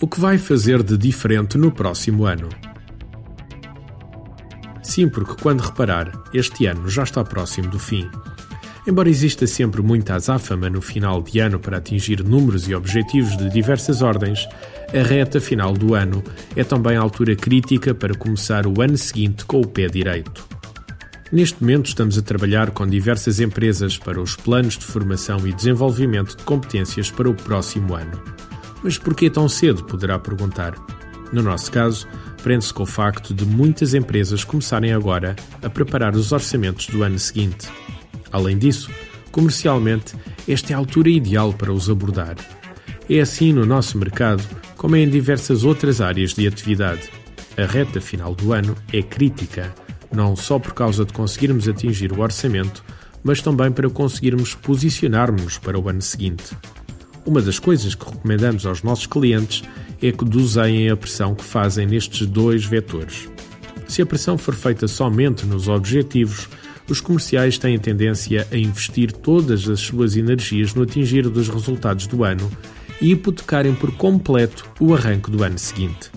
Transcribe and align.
O 0.00 0.06
que 0.06 0.20
vai 0.20 0.38
fazer 0.38 0.82
de 0.82 0.96
diferente 0.96 1.58
no 1.58 1.72
próximo 1.72 2.24
ano? 2.24 2.48
Sim, 4.82 5.08
porque 5.08 5.40
quando 5.42 5.60
reparar, 5.60 6.12
este 6.32 6.66
ano 6.66 6.88
já 6.88 7.02
está 7.02 7.22
próximo 7.24 7.68
do 7.68 7.78
fim. 7.78 8.08
Embora 8.86 9.10
exista 9.10 9.46
sempre 9.46 9.82
muita 9.82 10.14
azáfama 10.14 10.70
no 10.70 10.80
final 10.80 11.22
de 11.22 11.40
ano 11.40 11.58
para 11.58 11.76
atingir 11.76 12.24
números 12.24 12.66
e 12.68 12.74
objetivos 12.74 13.36
de 13.36 13.50
diversas 13.50 14.00
ordens, 14.00 14.48
a 14.94 15.02
reta 15.02 15.40
final 15.40 15.74
do 15.74 15.94
ano 15.94 16.24
é 16.56 16.64
também 16.64 16.96
a 16.96 17.00
altura 17.00 17.36
crítica 17.36 17.94
para 17.94 18.14
começar 18.14 18.66
o 18.66 18.80
ano 18.80 18.96
seguinte 18.96 19.44
com 19.44 19.60
o 19.60 19.66
pé 19.66 19.88
direito. 19.88 20.57
Neste 21.30 21.60
momento 21.60 21.86
estamos 21.86 22.16
a 22.16 22.22
trabalhar 22.22 22.70
com 22.70 22.86
diversas 22.86 23.38
empresas 23.38 23.98
para 23.98 24.18
os 24.18 24.34
planos 24.34 24.78
de 24.78 24.84
formação 24.86 25.46
e 25.46 25.52
desenvolvimento 25.52 26.34
de 26.34 26.42
competências 26.42 27.10
para 27.10 27.28
o 27.28 27.34
próximo 27.34 27.94
ano. 27.94 28.18
Mas 28.82 28.96
por 28.96 29.14
que 29.14 29.28
tão 29.28 29.46
cedo? 29.46 29.84
poderá 29.84 30.18
perguntar. 30.18 30.74
No 31.30 31.42
nosso 31.42 31.70
caso, 31.70 32.08
prende-se 32.42 32.72
com 32.72 32.84
o 32.84 32.86
facto 32.86 33.34
de 33.34 33.44
muitas 33.44 33.92
empresas 33.92 34.42
começarem 34.42 34.94
agora 34.94 35.36
a 35.62 35.68
preparar 35.68 36.16
os 36.16 36.32
orçamentos 36.32 36.86
do 36.86 37.02
ano 37.02 37.18
seguinte. 37.18 37.68
Além 38.32 38.56
disso, 38.56 38.90
comercialmente, 39.30 40.14
esta 40.48 40.72
é 40.72 40.74
a 40.74 40.78
altura 40.78 41.10
ideal 41.10 41.52
para 41.52 41.72
os 41.72 41.90
abordar. 41.90 42.36
É 43.10 43.20
assim 43.20 43.52
no 43.52 43.66
nosso 43.66 43.98
mercado, 43.98 44.42
como 44.78 44.96
é 44.96 45.00
em 45.00 45.10
diversas 45.10 45.62
outras 45.62 46.00
áreas 46.00 46.32
de 46.32 46.46
atividade. 46.46 47.10
A 47.58 47.66
reta 47.66 48.00
final 48.00 48.34
do 48.34 48.54
ano 48.54 48.74
é 48.92 49.02
crítica, 49.02 49.74
não 50.12 50.34
só 50.36 50.58
por 50.58 50.74
causa 50.74 51.04
de 51.04 51.12
conseguirmos 51.12 51.68
atingir 51.68 52.12
o 52.12 52.20
orçamento, 52.20 52.84
mas 53.22 53.42
também 53.42 53.70
para 53.70 53.90
conseguirmos 53.90 54.54
posicionar-nos 54.54 55.58
para 55.58 55.78
o 55.78 55.88
ano 55.88 56.02
seguinte. 56.02 56.56
Uma 57.26 57.42
das 57.42 57.58
coisas 57.58 57.94
que 57.94 58.04
recomendamos 58.04 58.64
aos 58.64 58.82
nossos 58.82 59.06
clientes 59.06 59.62
é 60.00 60.10
que 60.10 60.24
doseiem 60.24 60.88
a 60.88 60.96
pressão 60.96 61.34
que 61.34 61.44
fazem 61.44 61.86
nestes 61.86 62.26
dois 62.26 62.64
vetores. 62.64 63.28
Se 63.86 64.00
a 64.00 64.06
pressão 64.06 64.38
for 64.38 64.54
feita 64.54 64.86
somente 64.86 65.44
nos 65.44 65.68
objetivos, 65.68 66.48
os 66.88 67.00
comerciais 67.00 67.58
têm 67.58 67.78
tendência 67.78 68.46
a 68.50 68.56
investir 68.56 69.12
todas 69.12 69.68
as 69.68 69.80
suas 69.80 70.16
energias 70.16 70.72
no 70.72 70.82
atingir 70.82 71.28
dos 71.28 71.48
resultados 71.48 72.06
do 72.06 72.24
ano 72.24 72.50
e 73.00 73.12
hipotecarem 73.12 73.74
por 73.74 73.92
completo 73.92 74.64
o 74.80 74.94
arranque 74.94 75.30
do 75.30 75.42
ano 75.42 75.58
seguinte. 75.58 76.10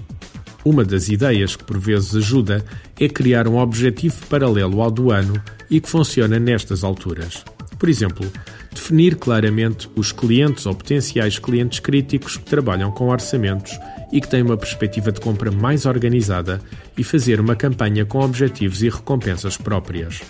Uma 0.64 0.86
das 0.86 1.10
ideias 1.10 1.56
que 1.56 1.64
por 1.64 1.78
vezes 1.78 2.16
ajuda 2.16 2.64
é 3.02 3.10
criar 3.10 3.48
um 3.48 3.58
objetivo 3.58 4.16
paralelo 4.28 4.80
ao 4.80 4.92
do 4.92 5.10
ano 5.10 5.42
e 5.72 5.82
que 5.82 5.90
funciona 5.90 6.40
nestas 6.40 6.84
alturas. 6.84 7.44
Por 7.80 7.90
exemplo, 7.90 8.32
definir 8.72 9.16
claramente 9.16 9.90
os 9.96 10.12
clientes 10.12 10.68
ou 10.68 10.76
potenciais 10.76 11.40
clientes 11.40 11.80
críticos 11.80 12.38
que 12.38 12.46
trabalham 12.46 12.92
com 12.92 13.10
orçamentos 13.10 13.80
e 14.12 14.22
que 14.22 14.28
têm 14.30 14.44
uma 14.44 14.56
perspectiva 14.56 15.12
de 15.12 15.20
compra 15.20 15.50
mais 15.52 15.88
organizada 15.88 16.62
e 16.96 17.04
fazer 17.04 17.40
uma 17.40 17.56
campanha 17.56 18.06
com 18.06 18.20
objetivos 18.20 18.84
e 18.84 18.90
recompensas 18.90 19.58
próprias. 19.58 20.22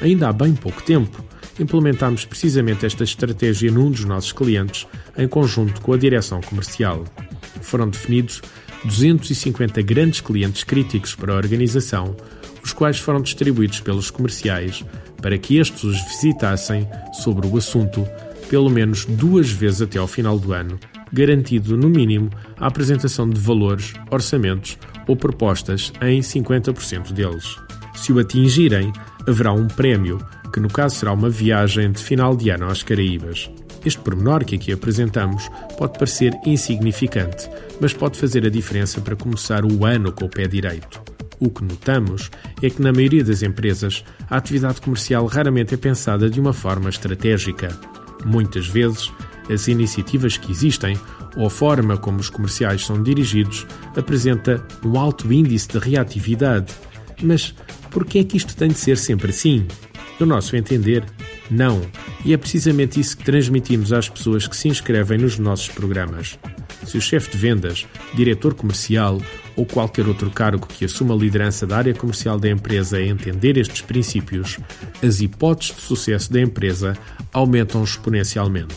Ainda 0.00 0.28
há 0.28 0.32
bem 0.32 0.54
pouco 0.54 0.80
tempo, 0.80 1.24
implementámos 1.58 2.24
precisamente 2.24 2.86
esta 2.86 3.02
estratégia 3.02 3.72
num 3.72 3.90
dos 3.90 4.04
nossos 4.04 4.30
clientes, 4.30 4.86
em 5.18 5.26
conjunto 5.26 5.80
com 5.80 5.92
a 5.92 5.98
direção 5.98 6.40
comercial. 6.40 7.04
Foram 7.62 7.88
definidos 7.88 8.42
250 8.84 9.80
grandes 9.82 10.20
clientes 10.20 10.64
críticos 10.64 11.14
para 11.14 11.32
a 11.32 11.36
organização, 11.36 12.16
os 12.62 12.72
quais 12.72 12.98
foram 12.98 13.20
distribuídos 13.22 13.80
pelos 13.80 14.10
comerciais 14.10 14.84
para 15.20 15.38
que 15.38 15.56
estes 15.56 15.84
os 15.84 16.02
visitassem 16.02 16.88
sobre 17.12 17.46
o 17.46 17.56
assunto 17.56 18.06
pelo 18.50 18.68
menos 18.68 19.06
duas 19.06 19.50
vezes 19.50 19.80
até 19.80 19.98
ao 19.98 20.06
final 20.06 20.38
do 20.38 20.52
ano, 20.52 20.78
garantido, 21.10 21.76
no 21.76 21.88
mínimo, 21.88 22.28
a 22.58 22.66
apresentação 22.66 23.30
de 23.30 23.40
valores, 23.40 23.94
orçamentos 24.10 24.76
ou 25.06 25.16
propostas 25.16 25.92
em 26.02 26.20
50% 26.20 27.12
deles. 27.12 27.56
Se 27.94 28.12
o 28.12 28.18
atingirem, 28.18 28.92
haverá 29.26 29.52
um 29.52 29.68
prémio, 29.68 30.18
que 30.52 30.60
no 30.60 30.68
caso 30.68 30.96
será 30.96 31.12
uma 31.12 31.30
viagem 31.30 31.90
de 31.92 32.02
final 32.02 32.36
de 32.36 32.50
ano 32.50 32.66
às 32.66 32.82
Caraíbas. 32.82 33.50
Este 33.84 34.00
pormenor 34.00 34.44
que 34.44 34.54
aqui 34.54 34.72
apresentamos 34.72 35.50
pode 35.76 35.98
parecer 35.98 36.32
insignificante, 36.46 37.48
mas 37.80 37.92
pode 37.92 38.18
fazer 38.18 38.46
a 38.46 38.50
diferença 38.50 39.00
para 39.00 39.16
começar 39.16 39.64
o 39.64 39.84
ano 39.84 40.12
com 40.12 40.26
o 40.26 40.30
pé 40.30 40.46
direito. 40.46 41.02
O 41.40 41.50
que 41.50 41.64
notamos 41.64 42.30
é 42.62 42.70
que, 42.70 42.80
na 42.80 42.92
maioria 42.92 43.24
das 43.24 43.42
empresas, 43.42 44.04
a 44.30 44.36
atividade 44.36 44.80
comercial 44.80 45.26
raramente 45.26 45.74
é 45.74 45.76
pensada 45.76 46.30
de 46.30 46.40
uma 46.40 46.52
forma 46.52 46.88
estratégica. 46.88 47.68
Muitas 48.24 48.68
vezes, 48.68 49.10
as 49.50 49.66
iniciativas 49.66 50.36
que 50.36 50.52
existem 50.52 50.96
ou 51.36 51.46
a 51.46 51.50
forma 51.50 51.96
como 51.96 52.20
os 52.20 52.30
comerciais 52.30 52.86
são 52.86 53.02
dirigidos 53.02 53.66
apresenta 53.96 54.64
um 54.84 54.96
alto 54.96 55.32
índice 55.32 55.66
de 55.66 55.78
reatividade. 55.78 56.72
Mas 57.20 57.54
por 57.90 58.04
que 58.04 58.20
é 58.20 58.24
que 58.24 58.36
isto 58.36 58.54
tem 58.54 58.68
de 58.68 58.78
ser 58.78 58.96
sempre 58.96 59.30
assim? 59.30 59.66
No 60.20 60.26
nosso 60.26 60.54
entender, 60.54 61.04
não. 61.52 61.80
E 62.24 62.32
é 62.32 62.36
precisamente 62.36 62.98
isso 62.98 63.16
que 63.16 63.24
transmitimos 63.24 63.92
às 63.92 64.08
pessoas 64.08 64.46
que 64.46 64.56
se 64.56 64.68
inscrevem 64.68 65.18
nos 65.18 65.38
nossos 65.38 65.68
programas. 65.68 66.38
Se 66.86 66.96
o 66.96 67.00
chefe 67.00 67.30
de 67.30 67.38
vendas, 67.38 67.86
diretor 68.14 68.54
comercial 68.54 69.20
ou 69.54 69.64
qualquer 69.66 70.08
outro 70.08 70.30
cargo 70.30 70.66
que 70.66 70.84
assuma 70.84 71.14
a 71.14 71.16
liderança 71.16 71.66
da 71.66 71.76
área 71.76 71.94
comercial 71.94 72.38
da 72.38 72.48
empresa 72.48 73.00
entender 73.00 73.56
estes 73.56 73.82
princípios, 73.82 74.58
as 75.02 75.20
hipóteses 75.20 75.76
de 75.76 75.82
sucesso 75.82 76.32
da 76.32 76.40
empresa 76.40 76.96
aumentam 77.32 77.84
exponencialmente. 77.84 78.74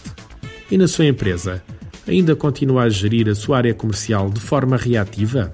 E 0.70 0.78
na 0.78 0.88
sua 0.88 1.06
empresa, 1.06 1.64
ainda 2.08 2.36
continua 2.36 2.84
a 2.84 2.90
gerir 2.90 3.30
a 3.30 3.36
sua 3.36 3.58
área 3.58 3.74
comercial 3.74 4.30
de 4.30 4.40
forma 4.40 4.78
reativa? 4.78 5.54